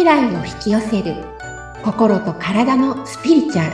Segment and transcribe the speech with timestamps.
[0.00, 1.14] 未来を引き寄せる。
[1.84, 3.72] 心と体のスピリチュアル。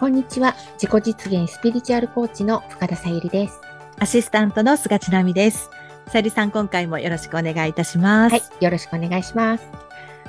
[0.00, 0.54] こんにちは。
[0.80, 3.60] 自己実現スピリチュアルコーチの深田さゆりです。
[3.98, 5.68] アシスタントの菅千奈美です。
[6.06, 8.32] さゆりさん、今回もよろしくお願いいたします。
[8.32, 9.68] はいよろしくお願いします。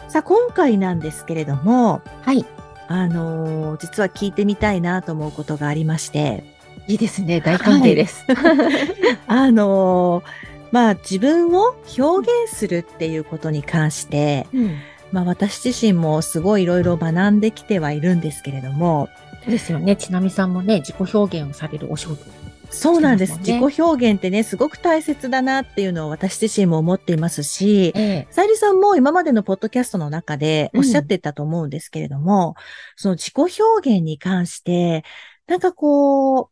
[0.10, 2.46] さあ、今回なんですけれども、はい
[2.92, 6.44] あのー実は聞いてみたいなと思うことがありまして、
[6.88, 7.40] いいですね。
[7.40, 8.26] 大歓迎です、
[9.28, 14.76] あのーまあ、自分を表現するっていうことに関して、うん。
[15.12, 19.10] まあ、私自身もすごいいろいろ学んできてはいるんですけれども、
[19.44, 19.96] そうですよね。
[19.96, 22.26] ちなみさんもね自己表現をされるお仕事
[22.72, 23.38] そうなんです。
[23.40, 28.28] 自己表現ってね、すごく大切だなっていうのを私自身も思っていますし、ええ。
[28.32, 30.80] さゆりさんも今までのポッドキャストの中でうん。
[30.80, 32.56] おっしゃってたと思うんですけれども、
[32.96, 35.04] その自己表現に関して、
[35.48, 36.50] なんかこう、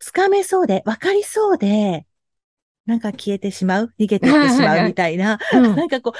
[0.00, 2.06] つかめそうで、わかりそうで、
[2.84, 3.94] なんか消えてしまう？
[3.98, 4.84] 逃げていってしまう？
[4.88, 5.76] みたいな、うん。
[5.76, 6.18] なんかこう、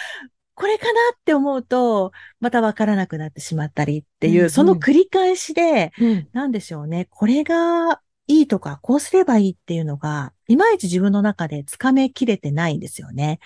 [0.55, 4.51] これかなって思うと、またわからなくなってしまったりっていう、うんうん。
[4.51, 6.29] その繰り返しで、うん。
[6.33, 7.09] なんでしょうね。
[7.11, 13.39] これがいいとか、こうすればいいっていうのが、いまいち自分の中でつかめきれてないんですよね。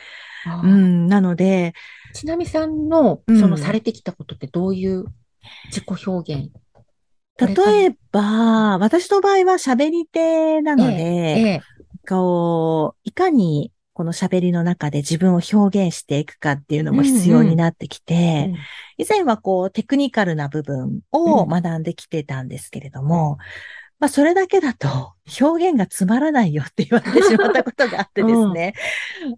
[0.62, 1.06] うん。
[1.08, 1.74] なので、
[2.14, 3.40] ちなみさんの、うん。
[3.40, 5.04] そのされてきたことってどういう
[5.70, 6.50] 自己表現
[7.38, 11.60] これかな例えば、私の場合は喋り手なので、ええ、
[12.08, 18.52] こう、いかにこの喋りの中で自分を表現していくかっていうのも必要になってきて、
[18.96, 21.48] 以前はこうテクニカルな部分をうん。
[21.48, 23.38] 学んできてたんですけれども、
[24.00, 28.74] まあそれだけだと表現がつまらないよって言われてしまったことがあってですね、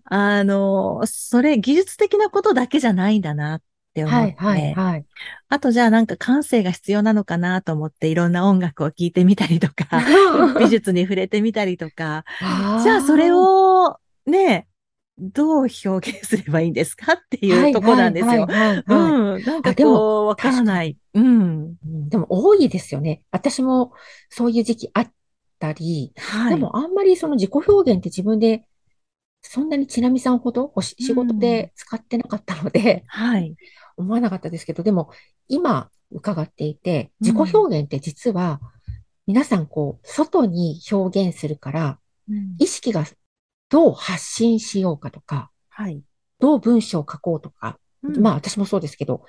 [0.04, 3.62] あの、それ技術的なことだけじゃないんだなっ
[3.94, 5.04] て思って、はい、はい、はい。
[5.48, 10.02] あとじゃあなんか感性が必要なのかなと思っていろんな音楽を聴いてみたりとか、
[10.60, 12.24] 美術に触れてみたりとか、
[12.82, 14.66] じゃあそれをね、
[15.20, 18.46] どう表現すればいいんですかっていうところなんですよ。
[18.48, 19.44] うん。
[19.44, 20.96] なんかあでもこう、わからない。
[21.14, 21.76] うん。
[21.84, 23.22] うんでも多いですよね。
[23.30, 23.92] 私も
[24.30, 25.12] そういう時期あっ
[25.58, 26.50] たり、はい。
[26.50, 28.64] でもあんまりその自己表現って自分で
[29.42, 33.54] そんなにちなみさんほど仕事で使ってなかったので、はい。
[33.96, 35.10] 思わなかったですけど、でも
[35.48, 38.60] 今伺っていて、うん自己表現って実は
[39.26, 41.98] 皆さんこう、外に表現するから、
[42.28, 43.04] うん意識が
[43.70, 46.02] どう発信しようかとか、はい。
[46.38, 49.24] どう文章を書こうとか、うんまあ私もそうですけど、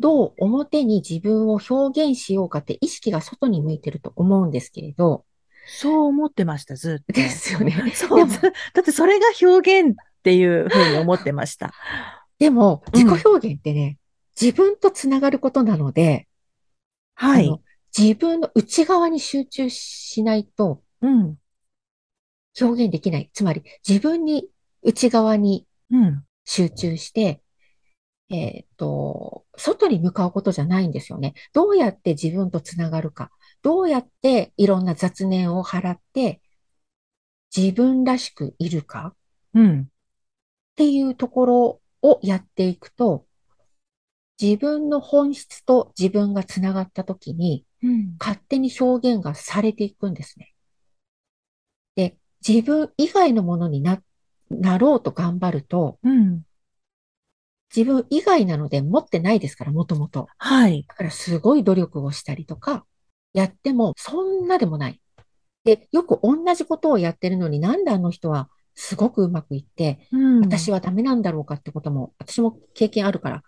[0.00, 5.24] どう表に自分を表現しようかって意識が外に向いてると思うんですけれど、
[5.66, 7.12] そう思ってました、ずっと。
[7.12, 7.72] ですよね。
[7.94, 8.26] そう。
[8.26, 8.36] だ
[8.80, 11.72] ってそれが表現っていうふうに思ってました。
[12.38, 13.98] でも、うん自己表現ってね、
[14.40, 16.28] 自分とつながることなので、
[17.14, 17.50] はい。
[17.96, 21.36] 自分の内側に集中しないとうん。
[22.60, 23.30] 表現できない。
[23.32, 24.48] つまり、自分に
[24.82, 26.24] 内側にうん。
[26.44, 27.42] 集中して、
[28.30, 31.34] えっと、外に向かうことじゃないんですよね。
[31.52, 33.30] どうやって自分とつながるか。
[33.62, 36.40] どうやっていろんな雑念を払って、
[37.54, 39.14] 自分らしくいるか
[39.54, 39.80] うん。
[39.82, 39.84] っ
[40.76, 43.26] ていうところをやっていくと、
[44.40, 48.16] 自分の本質と自分がつながったときに、うん。
[48.18, 50.54] 勝手に表現がされていくんですね。
[52.44, 54.02] で、自分以外のものにな、
[54.50, 56.42] なろうと頑張ると、うん。
[57.74, 60.28] 自分以外なので持ってないですから、もともと。
[60.38, 60.84] はい。
[60.88, 62.86] だからすごい努力をしたりとか、
[63.34, 65.00] やってもそんなでもない。
[65.64, 70.40] で、よく同じことをやってるのになんであの人はすごくうまくいって、うん。
[70.40, 73.42] 私はダメなんだろうかってことも、私も経験あるから、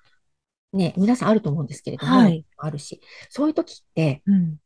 [0.73, 4.57] ね、皆さんあると思うんですけれども、はいあるし、そういう時って、うん。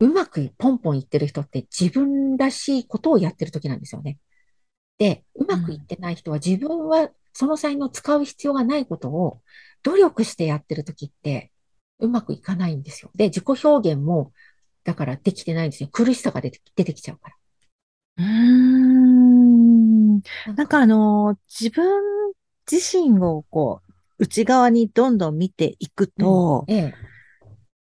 [0.00, 4.18] うまくポンポンいってる人って自分らしいことをやってる時なんですよね。
[4.98, 9.40] で、うまくいってない人は自分はその才能を使う必要がないことを
[9.82, 11.52] 努力してやってる時って
[11.98, 13.10] うまくいかないんですよ。
[13.14, 14.32] で、自己表現も
[14.84, 15.88] だからできてないんですよ。
[15.92, 17.36] 苦しさが出て出てきちゃうから。
[18.18, 20.20] うーん。
[20.56, 22.32] なんかあの、自分
[22.70, 26.94] 自身をこう、内側にどんどん見ていくと、ええ、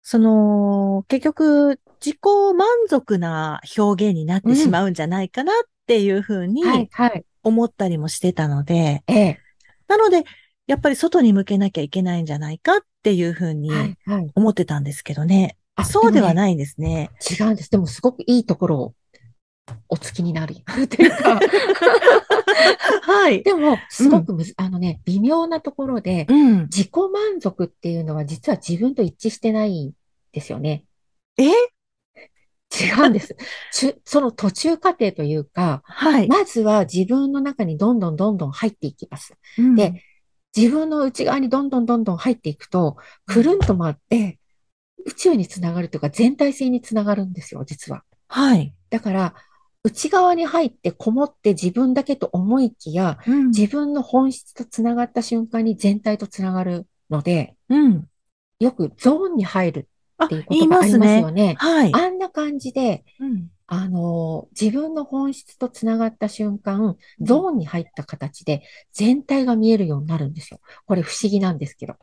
[0.01, 2.19] その、結局、自己
[2.57, 5.55] 満足な表現になってしまうんじゃないかなっ
[5.87, 9.39] ていうふうはい、にはい、思ったりもしてたので、ええ、
[9.87, 10.23] なので、
[10.67, 14.31] やっぱり外に向けなきゃいけないんじゃないかっていうふうにはい、はい。
[14.35, 15.57] 思ってたんですけどね。
[15.75, 17.09] あそうではないんですね。
[17.39, 17.71] 違うんです。
[17.71, 18.93] でもすごくいいところを
[19.89, 21.39] お付きになるっていうか、
[23.01, 23.43] はい。
[23.43, 26.61] でも、すごくむず、あのね、微妙なところで、うん。
[26.63, 29.93] 自己満足っていうのは実は自分と一致してないん
[30.31, 30.83] ですよね。
[31.37, 31.43] え？
[32.73, 33.35] 違うんです。
[33.71, 36.27] ちその途中過程というか、はい。
[36.27, 39.33] まずは自分の中にどんどんどんどん入っていきます。
[39.57, 40.03] うんで、
[40.55, 44.39] 自分の内側にどんどんどんどん入っていくと、くるんと回って、
[45.05, 48.03] 宇宙につながるというか全体性につながるんですよ、実は。
[48.27, 48.73] はい。
[48.89, 49.33] だから、
[49.83, 58.07] 内側に入ってこもって自分だけと思いきや、うん自分の本質とつながった瞬間に全体とつながるので、うん。
[58.59, 61.21] よくゾーンに入るあっていう、ことがありますすね。
[61.21, 61.55] よね。
[61.57, 61.91] はい。
[62.33, 70.59] 感じで、うんあの、自分の本質とつながった瞬間、ゾーンに入った形で全体が見えるようになるんですよ。
[70.85, 71.95] これ不思議なんですけど。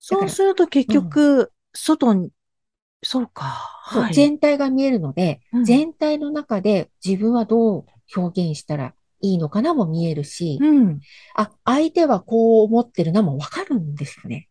[0.00, 2.32] そうすると結局、外に、
[3.02, 3.44] そうか。
[3.92, 4.14] そうはい。
[4.14, 7.84] 全体が見えるので、うん全体の中で自分はどう
[8.16, 11.00] 表現したらいいのかなも見えるし、うん。
[11.34, 14.48] あ、相手はこう思ってるなもわかるんですよね。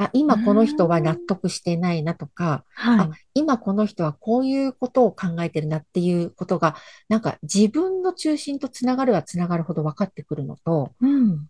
[0.00, 3.10] あ、今この人は納得してないなとか、はいあ。
[3.34, 6.74] 今この人はこういうことを考えてるなっていうことが、
[7.10, 11.48] なんか自分の中心とつながるはつながるほど分かってくるのと、うん。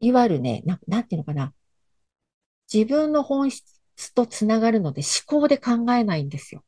[0.00, 1.52] いわゆるね、な、なんていうのかな。
[2.72, 6.64] 自分の本質とつながるので思考で考えないんですよ。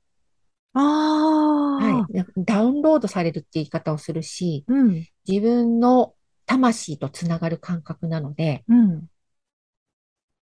[0.75, 1.83] ああ。
[1.83, 2.45] はい。
[2.45, 5.07] ダウンロードされるって言い方をするし、うん。
[5.27, 6.13] 自分の
[6.45, 9.07] 魂とつながる感覚なので、うん。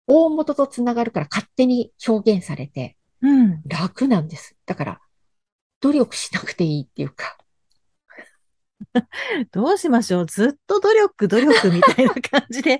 [0.09, 3.61] 大元とつながるから勝手に表現されてうん。
[3.65, 4.55] 楽なんです。
[4.65, 5.01] だから、
[5.81, 7.37] 努力しなくていいっていうか、
[9.51, 10.25] どうしましょう？
[10.25, 12.79] ずっと努力、努力みたいな感じで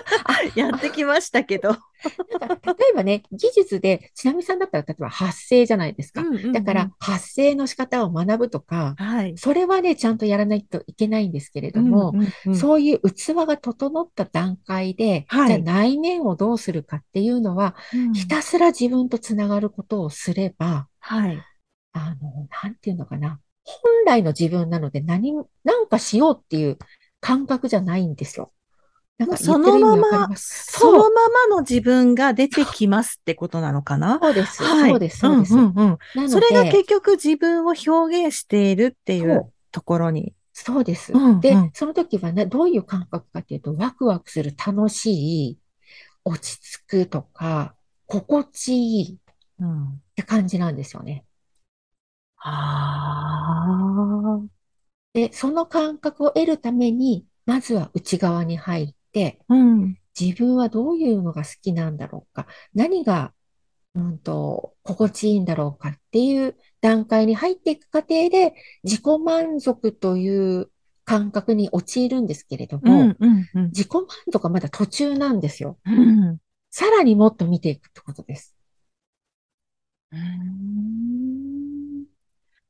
[0.54, 1.76] やってきましたけど。
[2.40, 6.20] なんか例えばね、技術で、ちなみさんだったら、例えば発声じゃないですか。
[6.20, 9.36] うんうんうんだから、発声の仕方を学ぶとか、はい。
[9.38, 21.42] それはね、ちゃんとやらないといけないんですけれども、うんうんうんそういう器が整った段階で、はいじゃあ内面をどうするかっていうのは、うんひたすら自分とつながることをすれば、はい。
[21.92, 23.40] あの、なんていうのかな。
[23.66, 25.34] 本来の自分なので何、
[25.64, 26.78] なんかしようっていう
[27.20, 28.52] 感覚じゃないんですよ。
[29.18, 34.20] なんか言そのままそのままの自分が出てきますってことなのかな？
[34.22, 34.62] そうです。
[34.62, 34.90] はい。
[34.90, 35.18] そうです。
[35.18, 35.54] そうです。
[35.56, 40.34] んうんうんなのそれがで結局自分を表現しているっていそううところに。
[40.52, 41.12] そうです。
[41.12, 45.58] うんうんで、その時はね、どういう感覚かというと、ワクワクする、楽しい、
[46.24, 47.74] 落ち着くとか、
[48.06, 49.16] 心地いいっ
[49.60, 51.24] うん、て感じなんですよね。
[52.38, 53.66] あ
[54.42, 54.46] あ。
[55.12, 59.98] で、その感覚を得るために、まずは内側に入って、うん。
[60.18, 63.32] 自分はどういうのが好きなんだろうか、何が、
[63.94, 70.70] うんと、心地いいんだろうかっていう段階に入っていく過程で、自己満足という
[71.06, 75.78] 感覚に陥るんですけれども、うんうんうん自己満足はまだ途中なんですよ。
[75.86, 76.38] うん
[76.70, 78.54] さらにもっと見ていくってことです。
[80.12, 81.55] うーん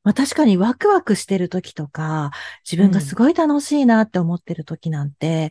[0.07, 2.31] まあ確かにワクワクしてる時とか、
[2.65, 5.51] 自分がすごい楽しいなって思ってる時なんて、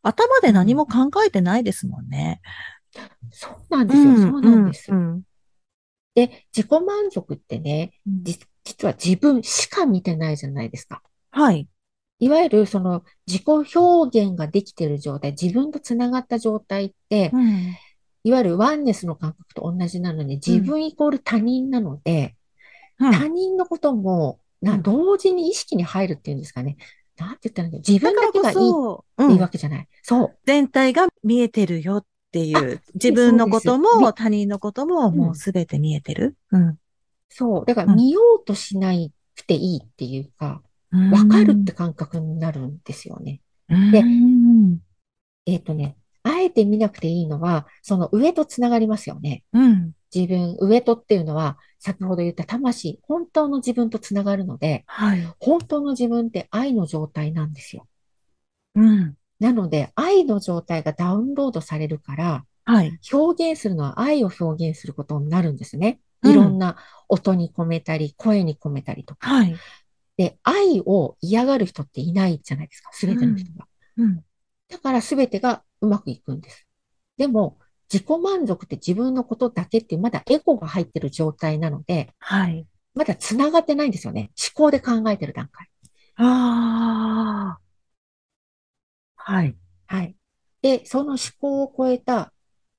[0.00, 2.40] 頭で何も考えてないですもんね。
[3.30, 4.16] そうなんですよ。
[4.16, 4.94] そうなんですう。
[4.94, 5.22] ん
[6.14, 7.92] で、自己満足ってね、
[8.64, 11.02] 実は自分しか見てないじゃないですか。
[11.30, 11.68] はい。
[12.20, 17.76] いわゆるその自己表現ができている状態、自分とつながった状態って、うん
[18.22, 22.36] いわゆるワンネスの感覚と同じなので、自分イコール他人なので、
[23.10, 26.76] 他人のことも、な、うん同時に意識に入るっていうんですかね。
[27.16, 28.60] なんて言ったらいい自分だけがいいい
[29.18, 29.88] うんわけじゃない。
[30.02, 30.38] そう。
[30.46, 36.36] 全体が見えてるよっていあう、自分のことも他人のことももうすべて見えてる。
[36.52, 36.78] うん。
[37.28, 37.64] そう。
[37.66, 40.62] だかうんら見ようとしないくていいっていうか、
[41.12, 43.40] わかるって感覚になるんですよね。
[43.68, 43.90] うん。
[43.92, 44.78] でうん
[45.46, 49.42] えっとね、あえて見なくていいのは、その上とつながりますよね。
[49.52, 49.92] うん。
[50.14, 55.34] 自分、上とっていうのは、先ほど言った魂、本当の自分とつながるので、はい。
[55.38, 57.86] 本当の自分って愛の状態なんですよ。
[58.74, 59.14] うん。
[59.38, 62.98] なので、愛の状態がダウンロードされるから、はい。
[63.12, 66.00] 表現するのは愛を表現することになるんですね。
[66.02, 66.76] うんいろんな
[67.08, 69.30] 音に込めたり、声に込めたりとか。
[69.30, 69.56] はい。
[70.18, 73.66] で、愛を嫌がる人っていないじゃないですか、すべての人が。
[73.96, 74.20] うん。
[74.68, 76.66] だからすべてがうまくいくんです。
[77.16, 77.58] でも、
[77.92, 82.66] 自己満足って自分のことだけってまだエゴが入ってる状態なので、はい。
[82.94, 84.30] まだ繋がってないんですよね。
[84.38, 85.68] 思考で考えてる段階。
[86.16, 87.60] ああ。
[89.16, 89.56] はい。
[89.86, 90.16] はい。
[90.62, 92.32] で、その思考を超えた、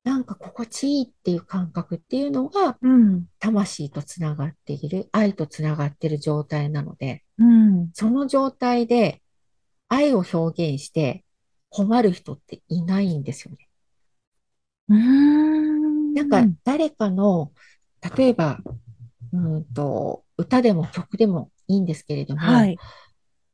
[0.04, 3.26] なんか心地いいっていう感覚っていうのが、うん。
[3.40, 7.90] 魂とつながっている、愛とつながっている状態なので、うん。
[7.94, 9.22] その状態で
[9.90, 11.26] 愛を表現して
[11.70, 13.68] 困る人っていないんですよね。
[14.92, 16.14] うーん。
[16.14, 17.52] なんか誰かの
[18.18, 18.60] 例えば、
[19.34, 22.78] うんと、歌でも曲でもいいんですけれども、はい。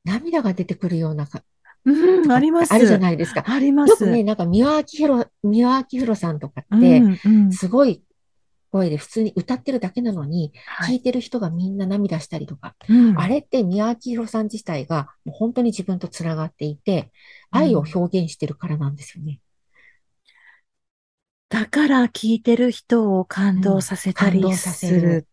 [0.03, 1.43] 涙が出てくるようなか
[1.85, 2.73] うん、あります。
[2.73, 3.43] あるじゃないですか。
[3.45, 3.91] あります。
[3.91, 7.51] よくね、なんか三輪明宏、三輪明宏さんとかうって、ん、うん。
[7.51, 8.03] すごい
[8.71, 10.95] 声で普通に歌ってるだけなのに、はい。
[10.95, 17.11] 聞いてる人がみんな涙したりとか、うんあれって三輪明宏さん自体がもう本当に自分とつながっていて、
[17.51, 19.39] 愛を表現してるからなんですよね。
[21.57, 25.27] だから聞いてる人を感動させたりする。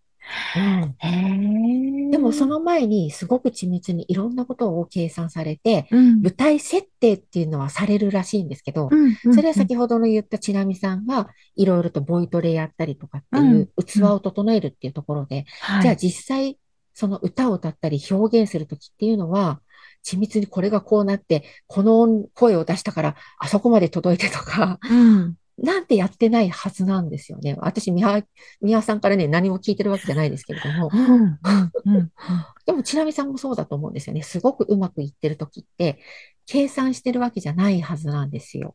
[2.10, 15.82] でもその前にすごく緻密にいろんなことを計算されて、うん、舞台設定っていうのはされるらしいんですけど、うん、うんそれは先ほどの言ったちなみさんがいろいろとボイトレやったりとかっていう器を整えるっていうところで、はい。
[15.82, 16.58] じゃあ実際
[16.94, 19.60] その歌を歌ったり表現するときっていうのは、
[20.06, 25.36] 緻密にこれがこうなって、この声を出したからあそこまで届いてとか、うん。
[25.56, 27.56] なんてやってないはずなんですよね。
[27.60, 28.24] 私、宮、
[28.60, 30.96] 宮さんからね、何も聞いてるわけじゃないですけれどもう。
[30.96, 31.38] ん、うん、
[31.84, 32.12] うん。
[32.66, 34.22] でも、ちなみさんもそうだと思うんですよね。
[34.22, 36.00] すごくうまくいってるときって、
[36.46, 38.74] 計算してるわけじゃないはずなんですよ。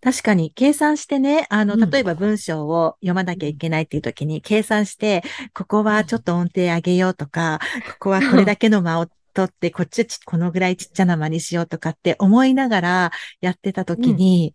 [0.00, 7.58] 確かに、計算してね、あの、うん例えば文章を読まなきゃいけないっていう時に、計算して、ここはちょっと音程上げようとか、
[7.92, 14.54] ここはこれだけの間を取って、こっちこのぐらいちっちゃな間にしようとかって思いながらやってた時に、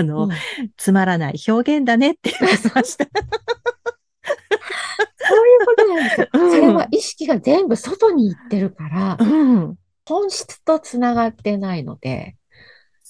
[0.00, 0.30] あの、うん
[0.76, 3.06] つまらない表現だねって言われました。
[5.30, 6.28] そういうことなんですよ。
[6.34, 9.76] うんそれは意識が全部外に行ってるから、うん。
[10.06, 12.36] 本質とつながってないので、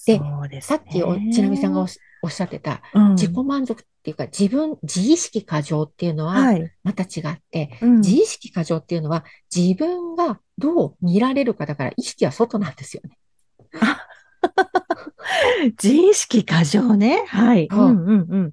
[0.07, 6.73] でそうですさっきおねちなみさんがおっしゃってた、うん自己満足っていうか、自分、自意識過剰っていうのははい。
[6.83, 13.19] また違って、うん自意識過剰っていうのは自分がどう見られるかだから意識は外なんですよね。
[15.83, 17.25] 自意識過剰ね。
[17.27, 17.69] はい。
[17.71, 18.53] そううんうんうん。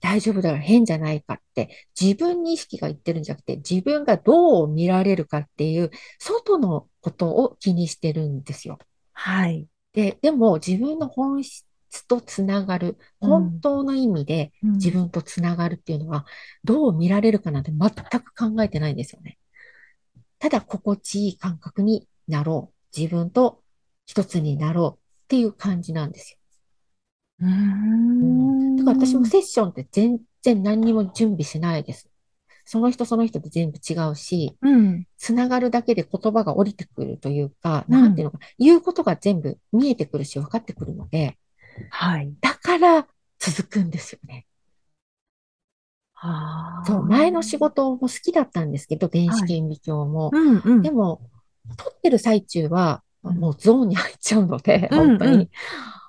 [0.00, 8.78] 大丈夫だから変じゃないかって、自分に意識が言ってるんじゃなくて、自分がどう見られるかっていう、外のことを気にしてるんですよ。
[9.12, 9.66] はい。
[9.94, 11.64] で、でも自分の本質
[12.06, 16.26] とつながる、うん本当の意味で自分とつながるっていうのは、
[16.64, 19.38] どう見られるかなんて全く考えてないんですよね。
[20.38, 22.98] ただ心地いい感覚になろう。
[22.98, 23.62] 自分と
[24.04, 25.03] 一つになろう
[25.34, 26.38] っていう感じなんですよ。
[27.40, 28.76] うーん。
[28.76, 32.08] だから私もセッションって全然何にも準備しないです。
[32.64, 35.06] その人その人で全部違うし、うん。
[35.18, 41.36] つながるだけで言葉が降りてくるというか、うんなんていうのか、言うことが全部見えてくるし分かってくるので、
[41.90, 42.32] はい。
[42.40, 43.08] だから
[43.40, 44.46] 続くんですよね。
[46.86, 50.30] そう、前の仕事も好きだったんですけど、電子顕微鏡も。
[50.32, 50.82] うんうん。
[50.82, 51.20] でも、
[51.76, 55.50] 撮ってる最中は、うんもうゾーンに入っちゃうので、うん本当に。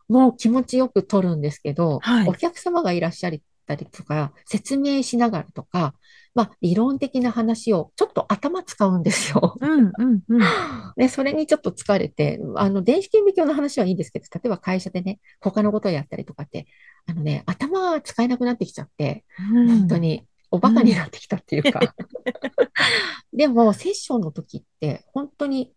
[0.07, 3.33] もう気持ちよく撮るんですけど、はいお客様がいらっしゃっ
[3.65, 5.95] たりとか、説明しながらとか、
[6.35, 9.57] まあ、理論的な話をちょっと頭使うんですよ。
[9.59, 10.39] うんうんうん。
[10.97, 16.67] で、それにちょっと疲れて、あの、電子顕微鏡の話はいいんですけど、例えば会社でね、他のことをやったりとかって、
[17.07, 21.79] あのね、頭が使えなくなってきちゃって、本当におバカになってきたっていうか。
[23.31, 25.71] でも、セッションの時って、本当に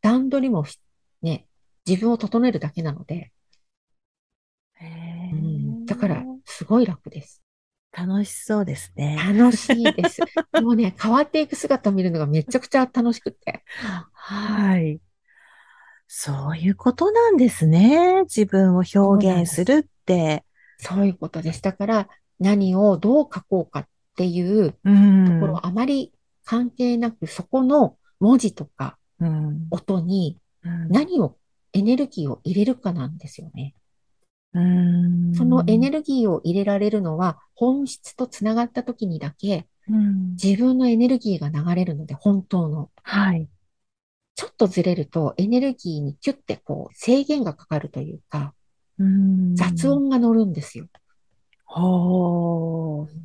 [0.00, 0.78] 段取りもし
[1.22, 1.46] ね、
[1.86, 3.32] 自分を整えるだけなので、
[5.32, 7.42] うん、だから、すごい楽です。
[7.92, 9.16] 楽しそうですね。
[9.16, 10.20] 楽しいです。
[10.62, 13.64] もうね、変わっていく姿を見るのがめちゃくちゃ楽しくて。
[14.12, 15.00] はい。
[16.06, 18.22] そういうことなんですね。
[18.22, 20.44] 自分を表現するって。
[20.78, 21.62] そういうことです。
[21.62, 25.26] だから、何をどう書こうかっていううん。
[25.26, 26.12] ところはあまり
[26.44, 28.97] 関係なく、そこの文字とかうん。
[29.70, 31.36] 音にうん何を、
[31.72, 33.74] エネルギーを入れるかなんですよね。
[34.54, 42.90] うんそのエネルギーを入れられるのは、本質とつながった時にだけ、うん自分のエネルギーが流れるので、本当の。
[43.02, 43.48] はい。
[44.34, 48.54] ちょっとずれると、エネルギーにキュッてこう、制限がかかるというか、
[48.98, 49.88] うん雑。
[49.88, 50.86] 音が乗るんですよ。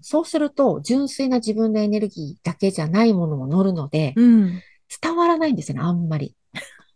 [0.02, 4.62] そうすると、純粋な自分のエネルギーだけじゃないものも乗るので、うん。
[5.02, 6.36] 伝わらないんですよね、あんまり。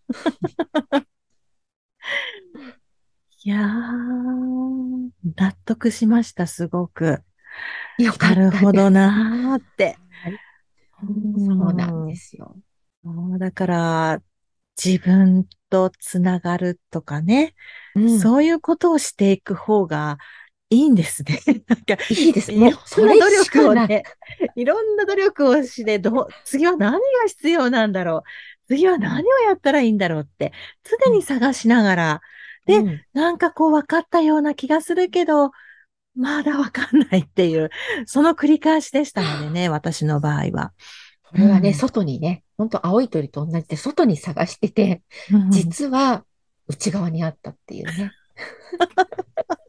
[3.44, 7.22] いやー、納得しました、すごく。
[7.98, 8.36] よかった。
[8.36, 9.98] なるほどなーって。
[11.00, 12.58] そうなんですよ。
[13.39, 14.22] だから、
[14.84, 17.56] 自分とつながるとかね、
[17.96, 20.18] うんそういうことをしていく方が
[20.69, 21.39] いいんですね。
[21.67, 22.51] なんか、いいです。
[22.51, 23.31] いもう、それろんな努。
[23.43, 24.03] 力をね、
[24.55, 28.24] いろんな努力をして、 どう、次は何が必要なんだろう。
[28.67, 30.51] 次は何をやったらいいんだろうって、
[31.05, 32.21] 常に探しながら、
[32.65, 35.51] でうんなんかこう分かったような気がするけど、
[36.15, 37.69] まだわかんないっていう、
[38.05, 40.74] その繰り返しでしたのでね、私の場合は。
[41.24, 46.25] これはね、うん外にね、本当青い鳥と同じで、外に探してて、うん実は
[46.67, 48.12] 内側にあったっていうね。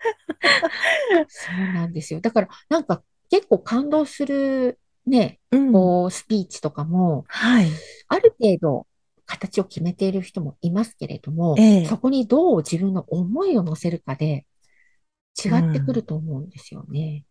[1.28, 2.20] そうなんですよ。
[2.20, 7.70] だから、なんか結構感動するね、うんこう、スピーチとかも、はい。
[8.08, 8.86] ある程度
[9.26, 14.46] 形を決めている人もいますけれども、ええそこにどう自分の思いを乗せるかで
[15.44, 17.24] 違ってくると思うんですよね。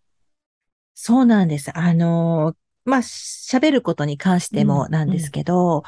[0.95, 1.77] そうなんです。
[1.77, 5.83] あの、まあ、喋ることに関してもうんなんですけど、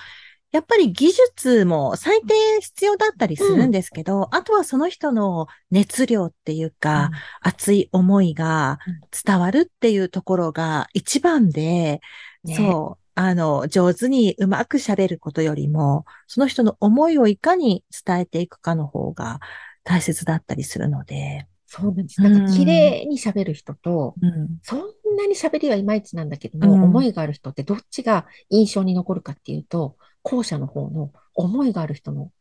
[0.51, 7.10] やっぱり技術も最低必要だったりするんですけど、あとはその人の熱量っていうか、
[7.41, 8.79] 熱い思いが
[9.25, 12.01] 伝わるっていうところが一番で、
[12.43, 12.55] ね。
[12.55, 19.39] そう、あの、上手にうまく喋ることよりも、その人の思いをいかに伝えていくかの方が
[19.84, 22.22] 大切だったりするので、そうなんです。
[22.22, 24.60] なんか綺麗に喋る人と、うん。
[24.62, 24.79] そん
[25.17, 26.84] なに喋りはいまいちなんだけども、うん。
[26.84, 32.31] 思いがある人ってどっちが印象に残るかっていうと、後者の方の思いがある人の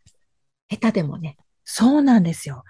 [0.69, 1.37] 下手でもね。
[1.73, 2.65] そうなんですよ。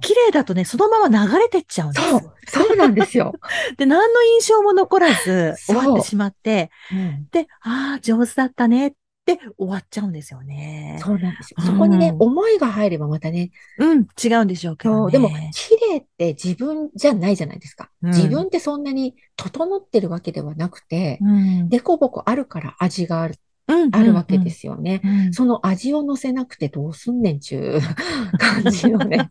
[0.00, 2.08] 綺麗だとね、そのまま流れてっちゃうんです。
[2.08, 3.34] そう、そうなんですよ。
[3.76, 8.92] で、何の印象も残らず終わってしまって、うんで、ああ、上手だったねっ
[9.26, 10.98] て終わっちゃうんですよね。
[11.02, 11.56] そうなんですよ。
[11.58, 15.12] うんそこにね、思いが入ればまたね、うん、違うんでしょうけどね。
[15.12, 17.90] でも、綺麗って自分じゃないじゃないですか。
[18.02, 23.47] うん自分ってそんなに整ってるわけではなくて、うん、でこぼこあるから味がある、うん
[23.92, 24.50] あるわけで。
[24.50, 25.00] すよね。
[25.04, 27.80] うんうんその味を乗せなくてどうすんねんちゅう
[28.38, 29.30] 感じのね。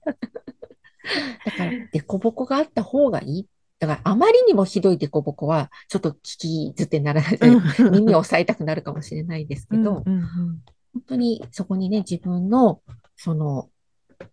[1.46, 3.48] だから、でこぼこがあった方がいい。
[3.79, 10.22] だから、あまりにもひどいでこぼこは、ちょっと聞き捨てならない、うん耳を押さえたくなるかもしれないですけど、うんうん
[10.94, 12.82] 本当にそこにね、自分の、
[13.15, 13.70] その、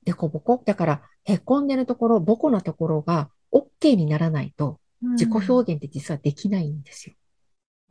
[0.04, 7.14] でこぼこ、だから、へこんでるところ、ボコなところが OK にならないと、うん自己表現って実はできないんですよ。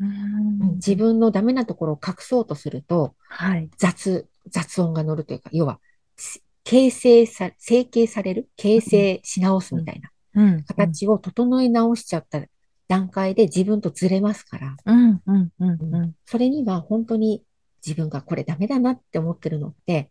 [0.03, 0.73] うん。
[0.75, 3.69] 自分のダメなところを隠そうとすると、はい。
[3.77, 5.79] 雑、雑音が乗るというか、要は、
[6.17, 8.49] し形成さ、整形される？
[8.55, 10.63] 形成し直すみたいなうん。
[10.63, 12.41] 形を整え直しちゃった
[12.87, 15.21] 段階で自分とずれますから、うん。
[15.25, 15.51] うん。
[15.59, 15.95] うん。
[15.95, 16.15] うん。
[16.25, 17.43] それには本当に
[17.85, 20.09] 自分がこれダメだなって思ってるのって、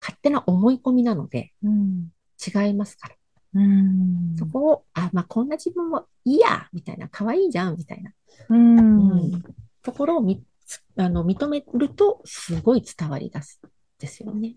[0.00, 2.12] 勝手な思い込みなのでうん。
[2.44, 3.16] 違いますから。
[3.54, 8.12] うんそこを、あ、まあ、こんな自分もいいやみたいな、可愛いじゃんみたいな
[8.48, 8.78] うん
[9.12, 9.42] うん
[9.82, 10.42] ところをみ
[10.96, 13.60] あの認めると、すごい伝わり出す。
[13.98, 14.54] ですよね。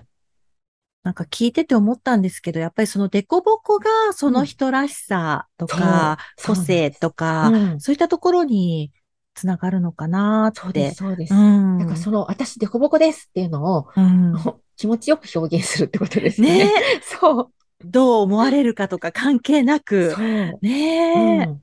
[1.03, 8.91] なんか聞いてて思ったんですけど、やっぱりそのデコボコがその人らしさとか、そう個性とか、うんそういったところに
[9.33, 10.95] つながるのかなってそうです、。
[10.95, 11.33] そうです。
[11.33, 11.77] うん。
[11.77, 14.33] だからその、私、デコボコですっていうのを、うん
[14.77, 16.65] 気持ちよく表現するってことですよね。
[16.65, 17.51] ね そう。
[17.83, 20.17] どう思われるかとか関係なくそ。
[20.17, 20.59] う。
[20.61, 21.61] ねえ、うん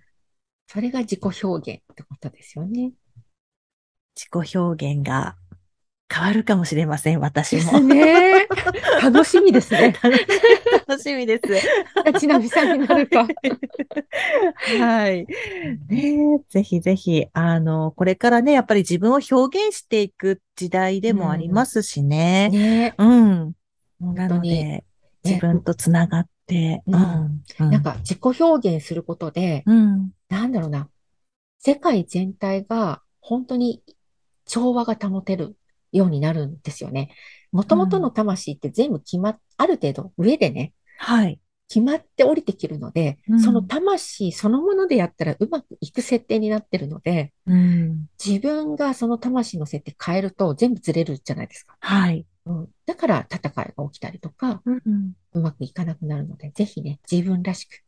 [0.67, 2.93] それが自己表現ってことですよね。
[4.17, 5.37] 自己表現が
[6.13, 7.81] 変わるかもしれません、私ですも。
[7.81, 8.47] ね。
[9.03, 9.95] 楽しみですね。
[10.89, 12.19] 楽し みです。
[12.19, 13.27] ちなみさんになるか。
[14.79, 15.27] はい。
[15.89, 22.49] ねえぜひぜひ、あの、これからね、やっぱり自分を表現していく時代でもありますしね。
[22.51, 23.55] ねうん。
[24.01, 24.39] な本当に。
[24.39, 24.85] ので、
[25.25, 27.71] 自分とつながって、うんうん。
[27.71, 30.11] なんか自己表現することで、うん。
[30.29, 30.89] なんだろうな。
[31.59, 33.83] 世界全体が本当に
[34.45, 35.57] 調和が保てる
[35.93, 37.11] ようになるんですよね。
[37.53, 41.41] もともとの魂って全部決まっ、ある程度上でね、はい。
[41.69, 48.07] 決まって降りてきるので、うんその魂そのものでやったらうまくいく設定になってるので、うん。
[48.23, 51.77] 自分がその魂の設定変えると全部ずれるじゃないですか。
[51.81, 52.27] はい。
[52.47, 57.83] うん、だから戦いが起きたりとか、うんうんうまくいかなくなるので、ぜひね、自分らしく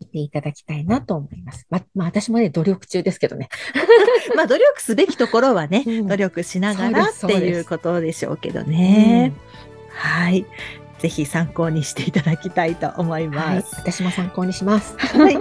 [0.00, 1.66] いていただきたいなと思います。
[1.70, 3.48] ま、まあ私もね、努力中ですけどね。
[4.36, 9.32] まあ、努力すべきところはね、うん努力しながらっていうことでしょうけどね。
[9.90, 10.46] はい。
[10.98, 13.56] ぜひ参考にしていただきたいと思いうんはい。
[13.56, 13.74] ます。
[13.76, 14.96] 私も参考にします。
[14.98, 15.36] はい。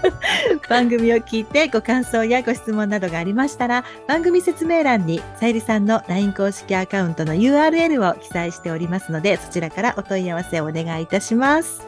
[0.68, 11.86] 番組を聞いてご感想やご質問などがありましたら、番組説明欄にさゆりさんの LINE 公式アカウントの URL を記載しておりますので、そちらからお問い合わせをお願いいたします。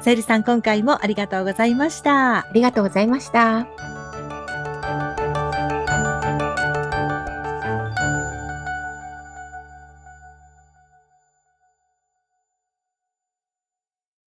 [0.00, 2.38] さゆりさん、今回もありがとうございました。
[2.38, 3.91] ありがとうございました。